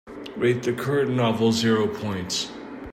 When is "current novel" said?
0.73-1.51